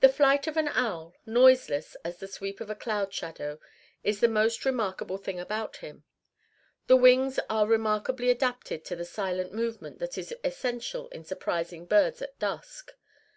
[0.00, 3.60] The flight of an owl, noiseless as the sweep of a cloud shadow,
[4.02, 6.02] is the most remarkable thing about him.
[6.88, 12.20] The wings are remarkably adapted to the silent movement that is essential to surprising birds
[12.20, 12.90] at dusk.